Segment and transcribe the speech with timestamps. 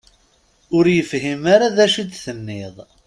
[0.77, 2.75] Ur yefhim ara d acu i d-tenniḍ.